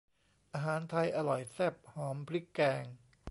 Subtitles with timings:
[0.53, 2.83] อาหารไทยอร่อยแซ่บหอมพริกแกง